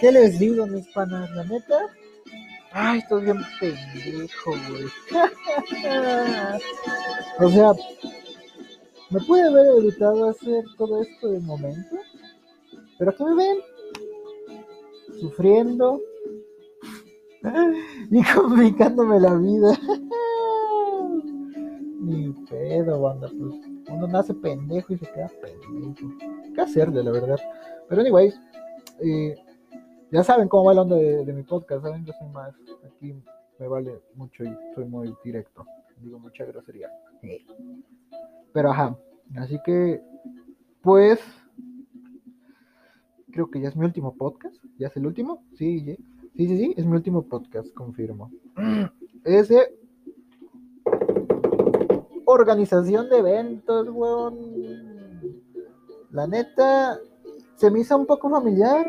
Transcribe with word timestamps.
¿Qué 0.00 0.12
les 0.12 0.38
digo, 0.38 0.66
mis 0.66 0.86
panas? 0.88 1.30
La 1.34 1.44
neta. 1.44 1.88
Ay, 2.72 2.98
estoy 2.98 3.24
bien 3.24 3.38
pendejo, 3.58 4.50
güey. 4.68 4.84
o 7.40 7.50
sea, 7.50 7.72
me 9.10 9.20
pude 9.20 9.42
haber 9.42 9.66
evitado 9.78 10.28
hacer 10.28 10.64
todo 10.76 11.00
esto 11.02 11.30
de 11.30 11.40
momento. 11.40 11.96
Pero 12.98 13.10
aquí 13.10 13.24
me 13.24 13.34
ven. 13.34 13.58
Sufriendo. 15.20 16.00
Y 18.10 18.22
complicándome 18.34 19.20
la 19.20 19.34
vida. 19.34 19.68
Ni 22.00 22.32
pedo, 22.48 23.00
banda. 23.00 23.28
Pues 23.28 23.54
uno 23.90 24.08
nace 24.08 24.34
pendejo 24.34 24.92
y 24.92 24.98
se 24.98 25.06
queda 25.06 25.30
pendejo. 25.40 26.08
¿Qué 26.58 26.62
hacerle, 26.62 27.04
la 27.04 27.12
verdad? 27.12 27.38
Pero, 27.88 28.00
anyways. 28.00 28.34
Ya 30.10 30.24
saben 30.24 30.48
cómo 30.48 30.64
va 30.64 30.72
el 30.72 30.78
onda 30.80 30.96
de, 30.96 31.32
mi 31.32 31.44
podcast, 31.44 31.84
¿saben? 31.84 32.04
Yo 32.04 32.12
soy 32.18 32.28
más, 32.30 32.52
aquí 32.84 33.14
me 33.60 33.68
vale 33.68 34.02
mucho 34.16 34.42
y 34.42 34.52
soy 34.74 34.86
muy 34.86 35.14
directo, 35.22 35.64
digo 36.00 36.18
mucha 36.18 36.44
grosería. 36.46 36.90
Pero 38.52 38.72
ajá, 38.72 38.98
así 39.36 39.60
que, 39.64 40.02
pues, 40.82 41.20
creo 43.30 43.48
que 43.48 43.60
ya 43.60 43.68
es 43.68 43.76
mi 43.76 43.84
último 43.84 44.16
podcast, 44.16 44.56
ya 44.78 44.88
es 44.88 44.96
el 44.96 45.06
último, 45.06 45.44
sí, 45.54 45.96
sí, 46.36 46.48
sí, 46.48 46.74
es 46.76 46.84
mi 46.84 46.96
último 46.96 47.22
podcast, 47.22 47.72
confirmo. 47.72 48.32
Ese 49.24 49.78
organización 52.24 53.08
de 53.08 53.18
eventos, 53.18 53.88
weón. 53.90 54.87
La 56.10 56.26
neta, 56.26 56.98
se 57.56 57.70
me 57.70 57.80
hizo 57.80 57.96
un 57.96 58.06
poco 58.06 58.30
familiar 58.30 58.86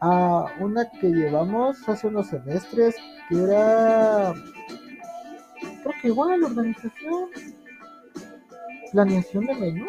a 0.00 0.46
una 0.60 0.90
que 0.90 1.08
llevamos 1.08 1.88
hace 1.88 2.08
unos 2.08 2.26
semestres, 2.26 2.96
que 3.28 3.42
era, 3.42 4.34
creo 5.82 5.94
que 6.02 6.08
igual, 6.08 6.42
organización, 6.42 7.30
planeación 8.92 9.46
de 9.46 9.54
menú. 9.54 9.86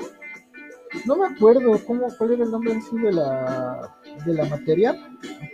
No 1.06 1.18
me 1.18 1.28
acuerdo 1.28 1.80
cómo, 1.86 2.08
cuál 2.18 2.34
era 2.34 2.44
el 2.44 2.52
nombre 2.52 2.74
en 2.74 2.82
sí 2.82 2.98
de 2.98 3.12
la, 3.12 3.96
de 4.26 4.34
la 4.34 4.46
materia, 4.46 4.96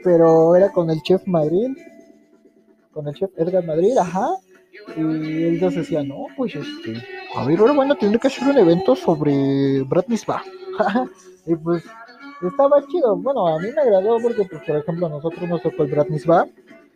pero 0.03 0.55
era 0.55 0.71
con 0.71 0.89
el 0.89 1.01
chef 1.01 1.25
Madrid, 1.25 1.75
con 2.91 3.07
el 3.07 3.15
chef 3.15 3.31
Edgar 3.37 3.65
Madrid, 3.65 3.97
ajá. 3.97 4.27
Y 4.95 5.43
él 5.43 5.61
nos 5.61 5.75
decía, 5.75 6.03
no, 6.03 6.27
pues 6.35 6.55
este, 6.55 7.03
a 7.35 7.45
ver, 7.45 7.59
ahora 7.59 7.73
bueno, 7.73 7.95
tendré 7.95 8.19
que 8.19 8.27
hacer 8.27 8.47
un 8.47 8.57
evento 8.57 8.95
sobre 8.95 9.83
Brad 9.83 10.05
y 11.45 11.55
pues 11.55 11.83
estaba 12.47 12.85
chido. 12.87 13.15
Bueno, 13.17 13.47
a 13.47 13.59
mí 13.59 13.67
me 13.73 13.81
agradó 13.81 14.17
porque, 14.21 14.45
pues, 14.45 14.61
por 14.63 14.77
ejemplo, 14.77 15.05
a 15.07 15.09
nosotros 15.09 15.49
nos 15.49 15.61
tocó 15.61 15.83
el 15.83 15.91
Brat 15.91 16.07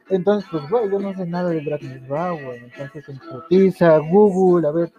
Entonces, 0.10 0.50
pues, 0.52 0.70
güey, 0.70 0.90
yo 0.90 1.00
no 1.00 1.14
sé 1.14 1.26
nada 1.26 1.50
de 1.50 1.64
Brat 1.64 1.82
güey. 1.82 2.60
Entonces, 2.64 3.10
en 3.10 3.20
Putiza, 3.20 3.98
Google, 4.00 4.68
a 4.68 4.72
ver, 4.72 4.92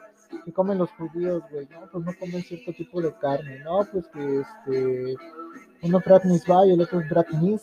¿qué 0.44 0.52
comen 0.52 0.78
los 0.78 0.90
judíos, 0.90 1.42
güey? 1.50 1.66
No, 1.70 1.88
pues 1.90 2.04
no 2.04 2.12
comen 2.18 2.42
cierto 2.42 2.72
tipo 2.72 3.00
de 3.00 3.12
carne. 3.14 3.60
No, 3.60 3.86
pues 3.90 4.06
que 4.08 4.40
este. 4.40 5.16
Uno 5.82 6.00
Brat 6.04 6.24
y 6.24 6.72
el 6.72 6.80
otro 6.80 7.00
es 7.00 7.08
Brat 7.08 7.26
y 7.32 7.58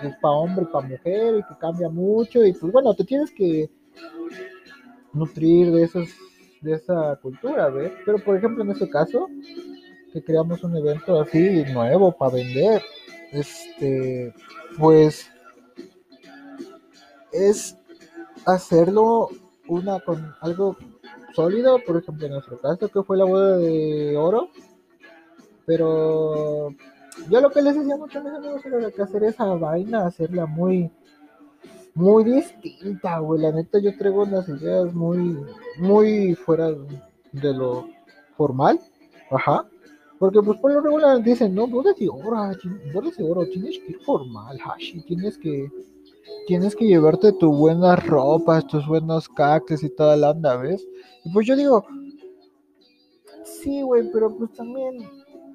que 0.00 0.08
es 0.08 0.16
para 0.20 0.34
hombre 0.34 0.64
y 0.68 0.72
para 0.72 0.88
mujer, 0.88 1.34
y 1.38 1.42
que 1.42 1.58
cambia 1.60 1.88
mucho. 1.88 2.44
Y 2.44 2.52
pues, 2.52 2.72
bueno, 2.72 2.94
te 2.94 3.04
tienes 3.04 3.30
que 3.30 3.70
nutrir 5.14 5.72
de 5.72 5.84
esos 5.84 6.08
de 6.60 6.74
esa 6.74 7.16
cultura, 7.20 7.68
¿ves? 7.68 7.92
Pero 8.04 8.18
por 8.18 8.36
ejemplo 8.36 8.64
en 8.64 8.70
este 8.70 8.88
caso, 8.88 9.28
que 10.12 10.22
creamos 10.22 10.62
un 10.64 10.76
evento 10.76 11.20
así 11.20 11.64
nuevo 11.72 12.12
para 12.12 12.34
vender. 12.34 12.82
Este, 13.32 14.32
pues 14.78 15.30
es 17.32 17.76
hacerlo 18.46 19.28
una 19.66 20.00
con 20.00 20.34
algo 20.40 20.76
sólido, 21.34 21.80
por 21.84 21.96
ejemplo 21.96 22.26
en 22.26 22.32
nuestro 22.32 22.60
caso 22.60 22.88
que 22.88 23.02
fue 23.02 23.16
la 23.16 23.24
boda 23.24 23.58
de 23.58 24.16
oro, 24.16 24.50
pero 25.66 26.70
yo 27.28 27.40
lo 27.40 27.50
que 27.50 27.62
les 27.62 27.76
decía 27.76 27.96
mucho 27.96 28.18
a 28.18 28.22
mis 28.22 28.32
amigos 28.32 28.64
era 28.64 28.90
que 28.90 29.02
hacer 29.02 29.24
esa 29.24 29.46
vaina, 29.46 30.06
hacerla 30.06 30.46
muy 30.46 30.90
muy 31.94 32.24
distinta, 32.24 33.18
güey, 33.20 33.40
la 33.40 33.52
neta 33.52 33.78
yo 33.78 33.96
traigo 33.96 34.22
unas 34.22 34.48
ideas 34.48 34.92
muy 34.92 35.38
muy 35.78 36.34
fuera 36.34 36.70
de 37.32 37.54
lo 37.54 37.88
formal, 38.36 38.80
ajá, 39.30 39.68
porque 40.18 40.42
pues 40.42 40.58
por 40.58 40.72
lo 40.72 40.80
regular 40.80 41.22
dicen, 41.22 41.54
no, 41.54 41.66
bodas 41.66 41.96
de 41.96 42.08
oro, 42.08 42.36
bodas 42.92 43.16
de 43.16 43.24
oro, 43.24 43.46
tienes 43.46 43.78
que 43.78 43.92
ir 43.92 44.00
formal, 44.00 44.58
Hashi, 44.58 45.02
tienes 45.02 45.38
que, 45.38 45.70
tienes 46.46 46.74
que 46.74 46.86
llevarte 46.86 47.32
tus 47.32 47.56
buenas 47.56 48.04
ropas, 48.06 48.66
tus 48.66 48.86
buenos 48.86 49.28
cactus 49.28 49.82
y 49.82 49.90
toda 49.90 50.16
la 50.16 50.30
onda, 50.30 50.56
¿ves? 50.56 50.86
Y 51.24 51.32
pues 51.32 51.46
yo 51.46 51.56
digo, 51.56 51.84
sí, 53.44 53.82
güey, 53.82 54.10
pero 54.12 54.36
pues 54.36 54.52
también, 54.52 54.98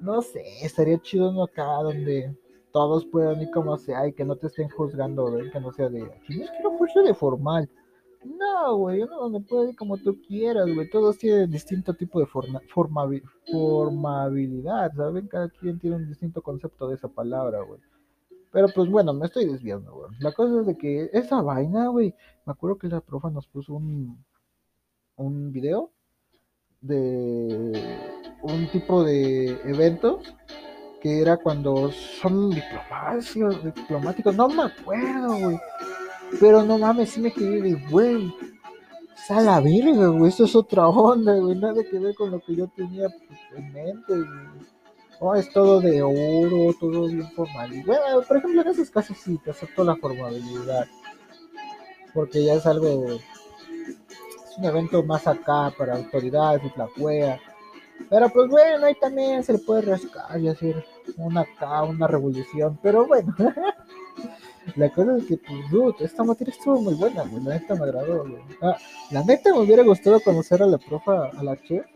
no 0.00 0.22
sé, 0.22 0.42
estaría 0.62 0.98
chido 1.02 1.30
uno 1.30 1.44
acá 1.44 1.66
donde 1.82 2.34
todos 2.72 3.06
puedan 3.06 3.40
ir 3.42 3.50
como 3.50 3.76
sea 3.76 4.06
y 4.06 4.12
que 4.12 4.24
no 4.24 4.36
te 4.36 4.46
estén 4.48 4.68
juzgando, 4.68 5.32
¿ves? 5.32 5.50
Que 5.52 5.60
no 5.60 5.72
sea 5.72 5.88
de, 5.88 6.00
tienes 6.26 6.50
que 6.50 6.58
ir 6.58 6.66
a 6.66 7.02
de 7.02 7.14
formal. 7.14 7.68
No, 8.24 8.76
güey, 8.76 9.02
uno 9.02 9.16
donde 9.16 9.40
puede 9.40 9.70
ir 9.70 9.76
como 9.76 9.96
tú 9.96 10.20
quieras, 10.26 10.66
güey. 10.74 10.90
Todos 10.90 11.16
tienen 11.16 11.50
distinto 11.50 11.94
tipo 11.94 12.20
de 12.20 12.26
forma, 12.26 12.60
formabilidad, 13.50 14.92
¿saben? 14.94 15.26
Cada 15.26 15.48
quien 15.48 15.78
tiene 15.78 15.96
un 15.96 16.06
distinto 16.06 16.42
concepto 16.42 16.86
de 16.88 16.96
esa 16.96 17.08
palabra, 17.08 17.62
güey. 17.62 17.80
Pero 18.52 18.68
pues 18.74 18.90
bueno, 18.90 19.14
me 19.14 19.26
estoy 19.26 19.46
desviando, 19.46 19.94
güey. 19.94 20.10
La 20.18 20.32
cosa 20.32 20.60
es 20.60 20.66
de 20.66 20.76
que 20.76 21.08
esa 21.12 21.40
vaina, 21.40 21.88
güey. 21.88 22.14
Me 22.44 22.52
acuerdo 22.52 22.78
que 22.78 22.88
la 22.88 23.00
profa 23.00 23.30
nos 23.30 23.46
puso 23.46 23.74
un, 23.74 24.22
un 25.16 25.52
video 25.52 25.90
de 26.80 27.72
un 28.42 28.70
tipo 28.70 29.04
de 29.04 29.50
evento 29.64 30.20
que 31.00 31.20
era 31.20 31.36
cuando 31.36 31.90
son 31.90 32.50
diplomáticos, 32.50 33.64
diplomáticos. 33.64 34.36
No 34.36 34.48
me 34.48 34.64
acuerdo, 34.64 35.34
güey 35.36 35.58
pero 36.38 36.62
no 36.62 36.78
mames, 36.78 37.10
sí 37.10 37.20
me 37.20 37.32
quedé 37.32 37.60
de, 37.62 37.74
güey, 37.90 38.32
a 39.28 39.40
la 39.40 39.60
verga, 39.60 40.06
güey, 40.08 40.28
esto 40.28 40.44
es 40.44 40.54
otra 40.54 40.88
onda, 40.88 41.34
güey, 41.34 41.56
nada 41.56 41.82
que 41.82 41.98
ver 41.98 42.14
con 42.14 42.30
lo 42.30 42.40
que 42.40 42.54
yo 42.54 42.68
tenía 42.68 43.08
en 43.56 43.72
mente, 43.72 44.12
güey. 44.12 44.70
Oh, 45.22 45.34
es 45.34 45.52
todo 45.52 45.80
de 45.80 46.00
oro, 46.02 46.74
todo 46.80 47.06
bien 47.06 47.28
formal. 47.32 47.74
Y 47.74 47.82
bueno, 47.82 48.22
por 48.26 48.38
ejemplo, 48.38 48.62
en 48.62 48.68
esos 48.68 48.90
casos 48.90 49.18
sí, 49.18 49.38
te 49.44 49.50
acepto 49.50 49.84
la 49.84 49.94
formalidad. 49.96 50.86
Porque 52.14 52.42
ya 52.42 52.54
es 52.54 52.64
algo, 52.64 53.06
es 53.12 54.56
un 54.56 54.64
evento 54.64 55.02
más 55.02 55.26
acá 55.26 55.74
para 55.76 55.96
autoridades 55.96 56.62
y 56.64 56.78
la. 56.78 56.88
Pero 58.08 58.28
pues 58.30 58.48
bueno, 58.48 58.86
ahí 58.86 58.94
también 59.00 59.42
se 59.42 59.52
le 59.52 59.58
puede 59.58 59.82
rascar 59.82 60.40
y 60.40 60.48
hacer 60.48 60.84
una 61.16 61.42
acá, 61.42 61.82
una 61.82 62.06
revolución. 62.06 62.78
Pero 62.82 63.06
bueno, 63.06 63.34
La 64.76 64.90
cosa 64.90 65.16
es 65.16 65.24
que, 65.24 65.36
pues, 65.36 65.70
dude, 65.70 65.94
esta 66.04 66.22
materia 66.22 66.52
estuvo 66.52 66.80
muy 66.80 66.94
buena, 66.94 67.22
güey. 67.24 67.42
La 67.42 67.54
neta 67.54 67.74
me 67.74 67.84
agradó, 67.84 68.22
güey. 68.22 68.42
Ah, 68.62 68.76
la 69.10 69.24
neta 69.24 69.52
me 69.52 69.60
hubiera 69.60 69.82
gustado 69.82 70.20
conocer 70.20 70.62
a 70.62 70.66
la 70.66 70.78
profa, 70.78 71.28
a 71.28 71.42
la 71.42 71.56
chef, 71.62 71.86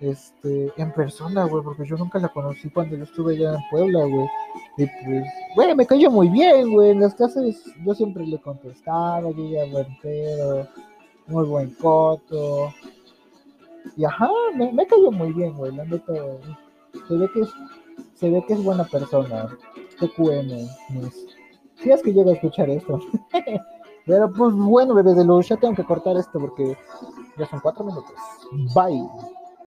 este, 0.00 0.72
en 0.76 0.92
persona, 0.92 1.44
güey, 1.44 1.64
porque 1.64 1.84
yo 1.86 1.96
nunca 1.96 2.18
la 2.18 2.28
conocí 2.28 2.70
cuando 2.70 2.96
yo 2.96 3.04
estuve 3.04 3.36
allá 3.36 3.54
en 3.54 3.70
Puebla, 3.70 4.04
güey. 4.04 4.26
Y 4.78 4.86
pues, 4.86 5.24
güey, 5.54 5.74
me 5.74 5.86
cayó 5.86 6.10
muy 6.10 6.28
bien, 6.28 6.70
güey. 6.70 6.90
En 6.90 7.00
las 7.00 7.14
clases 7.14 7.64
yo 7.84 7.94
siempre 7.94 8.26
le 8.26 8.38
contestaba, 8.38 9.30
yo 9.30 9.48
ya 9.48 9.64
buen 9.66 9.98
pedo, 10.00 10.68
muy 11.26 11.44
buen 11.44 11.70
coto. 11.74 12.72
Y 13.96 14.04
ajá, 14.04 14.28
me, 14.54 14.72
me 14.72 14.86
cayó 14.86 15.10
muy 15.10 15.32
bien, 15.32 15.54
güey. 15.54 15.74
La 15.74 15.84
neta, 15.84 16.12
se 17.08 17.16
ve 17.16 17.30
que 17.32 17.40
es, 17.40 17.48
se 18.14 18.30
ve 18.30 18.44
que 18.46 18.54
es 18.54 18.62
buena 18.62 18.84
persona. 18.84 19.48
TQM, 19.98 20.68
mis 20.90 21.26
si 21.82 21.90
es 21.90 22.02
que 22.02 22.12
llega 22.12 22.30
a 22.30 22.34
escuchar 22.34 22.70
esto. 22.70 23.00
Pero 24.06 24.32
pues 24.32 24.54
bueno, 24.54 24.94
bebé 24.94 25.14
de 25.14 25.24
luz, 25.24 25.48
ya 25.48 25.56
tengo 25.56 25.74
que 25.74 25.84
cortar 25.84 26.16
esto 26.16 26.38
porque 26.38 26.76
ya 27.36 27.46
son 27.46 27.60
cuatro 27.60 27.84
minutos. 27.84 28.14
Bye. 28.74 29.02